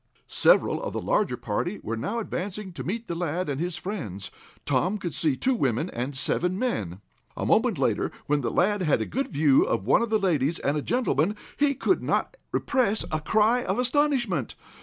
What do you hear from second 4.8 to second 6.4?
could see two women and